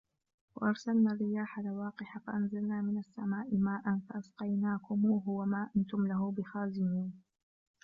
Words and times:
وَأَرْسَلْنَا 0.55 1.11
الرِّيَاحَ 1.13 1.59
لَوَاقِحَ 1.59 2.17
فَأَنْزَلْنَا 2.19 2.81
مِنَ 2.81 2.97
السَّمَاءِ 2.97 3.55
مَاءً 3.57 3.99
فَأَسْقَيْنَاكُمُوهُ 4.09 5.29
وَمَا 5.29 5.69
أَنْتُمْ 5.77 6.07
لَهُ 6.07 6.31
بِخَازِنِينَ 6.37 7.21